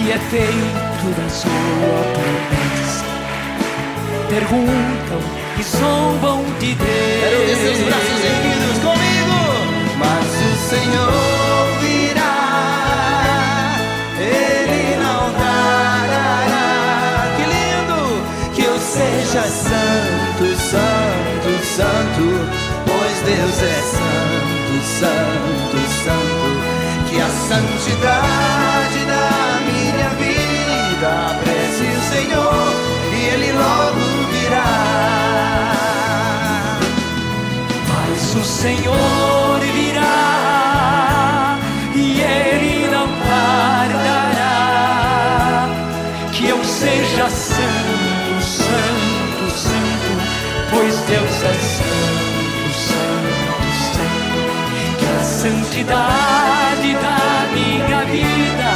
É 0.10 0.18
feito 0.18 1.06
da 1.16 1.30
sua 1.30 1.52
promessa. 2.14 3.06
Perguntam 4.30 5.22
e 5.60 5.64
zombam 5.64 6.44
de 6.60 6.76
Deus. 6.76 6.88
Quero 7.20 7.38
ver 7.46 7.56
seus 7.58 7.80
braços 7.86 8.24
erguidos 8.24 8.78
comigo. 8.80 9.40
Mas 10.00 10.26
o 10.26 10.56
Senhor 10.70 11.68
virá, 11.82 12.40
Ele 14.20 14.96
não 15.04 15.24
tardará. 15.34 16.76
Que 17.36 17.44
lindo 17.44 18.02
que 18.56 18.64
eu 18.64 18.78
seja 18.80 19.44
santo, 19.44 20.56
santo 20.56 21.18
santo, 21.78 22.26
pois 22.86 23.18
Deus 23.22 23.58
é 23.62 23.82
santo, 23.96 24.74
santo, 25.00 25.78
santo. 26.04 26.50
Que 27.08 27.18
a 27.22 27.30
santidade 27.30 28.87
vida 30.98 31.32
apresse 31.32 31.84
o 31.84 32.02
Senhor 32.02 32.74
e 33.14 33.16
Ele 33.26 33.52
logo 33.52 34.02
virá. 34.32 34.72
Mas 37.88 38.36
o 38.36 38.44
Senhor 38.44 39.60
virá 39.74 41.58
e 41.94 42.22
Ele 42.22 42.88
não 42.88 43.08
tardará. 43.28 44.56
Que 46.32 46.48
eu 46.50 46.64
seja 46.64 47.30
santo, 47.30 48.42
santo, 48.42 49.52
santo, 49.52 50.18
pois 50.72 50.96
Deus 51.02 51.44
é 51.44 51.54
santidade 55.24 56.94
da 56.94 57.48
minha 57.54 58.04
vida. 58.06 58.70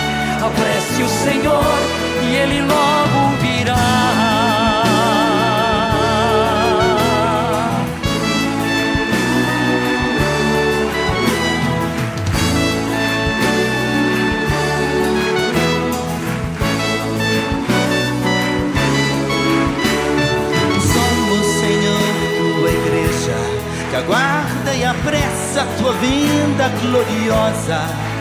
Apresse 0.45 1.03
o 1.03 1.09
Senhor 1.09 2.10
Ele 2.33 2.61
logo 2.61 3.35
virá. 3.41 3.75
Somos, 20.81 21.45
Senhor, 21.59 21.99
tua 22.37 22.69
igreja 22.71 23.35
que 23.89 23.95
aguarda 23.97 24.73
e 24.73 24.85
apressa 24.85 25.61
a 25.63 25.65
tua 25.77 25.93
vinda 25.93 26.69
gloriosa. 26.81 28.11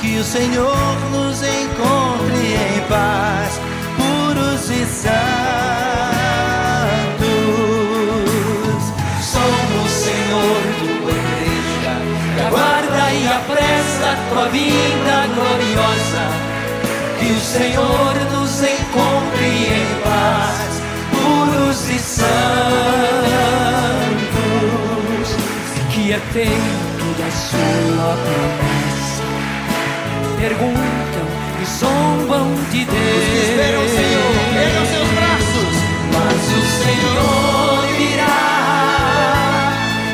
Que 0.00 0.16
o 0.18 0.24
Senhor 0.24 0.96
nos 1.12 1.42
encontre 1.42 1.69
paz, 2.90 3.60
puros 3.96 4.68
e 4.68 4.84
santos. 4.84 5.10
Somos, 9.22 9.90
Senhor, 9.90 10.60
tua 10.80 11.12
igreja, 11.12 11.94
que 12.34 12.40
aguarda 12.42 13.12
e 13.12 13.28
apressa 13.28 14.08
tua 14.28 14.46
vinda 14.48 15.16
gloriosa. 15.34 16.24
Que 17.20 17.30
o 17.32 17.40
Senhor 17.40 18.14
nos 18.32 18.60
encontre 18.60 19.50
em 19.78 19.88
paz, 20.02 20.70
puros 21.12 21.80
e 21.88 21.98
santos. 21.98 22.30
Que 25.92 26.12
é 26.12 26.18
feito 26.32 27.04
da 27.18 27.30
sua 27.30 28.16
promessa. 28.24 29.22
Perguntam 30.40 31.09
e 31.09 31.09
zombam 31.80 32.54
de 32.70 32.84
Deus. 32.84 32.98
Os 33.00 33.24
que 33.30 33.38
esperam 33.50 33.82
o 33.82 33.88
Senhor, 33.88 34.32
ergam 34.54 34.86
seus 34.86 35.08
braços. 35.16 35.74
Mas 36.12 36.42
o 36.58 36.62
Senhor 36.84 37.80
virá 37.96 38.42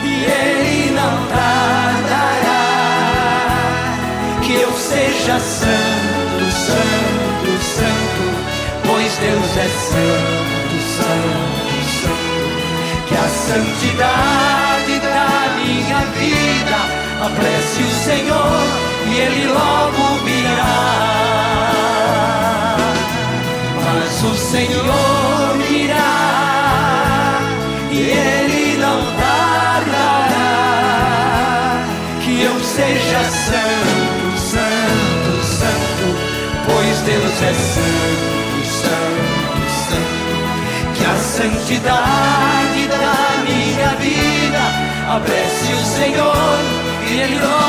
e 0.05 0.07
Ele 0.25 0.91
não 0.93 1.15
tardará. 1.27 2.63
Que 4.43 4.55
eu 4.61 4.73
seja 4.73 5.41
santo, 5.41 6.45
santo, 6.67 7.51
santo, 7.75 8.25
pois 8.87 9.13
Deus 9.19 9.57
é 9.57 9.69
santo, 9.91 10.77
santo, 10.97 11.77
santo. 12.01 12.27
Que 13.09 13.15
a 13.17 13.29
santidade 13.29 14.95
da 15.01 15.31
minha 15.57 16.01
vida 16.15 16.79
apresse 17.27 17.83
o 17.83 17.91
Senhor 18.05 18.63
e 19.09 19.11
Ele 19.19 19.47
logo 19.49 20.25
virá. 20.25 21.16
Senhor 24.35 25.59
virá 25.69 27.39
e 27.91 27.99
Ele 28.01 28.79
não 28.79 29.05
tardará. 29.15 30.25
Que 32.25 32.43
eu 32.43 32.59
seja 32.61 33.25
santo, 33.25 34.39
santo, 34.39 35.45
santo, 35.45 36.17
pois 36.65 37.01
Deus 37.01 37.43
é 37.43 37.53
santo, 37.53 38.65
santo, 38.65 39.69
santo. 39.91 40.37
Que 40.95 41.05
a 41.05 41.17
santidade 41.19 42.87
da 42.89 43.17
minha 43.45 43.91
vida 43.97 44.63
aprecie 45.15 45.75
o 45.75 45.85
Senhor 45.85 46.59
e 47.07 47.21
Ele 47.21 47.35
não 47.35 47.67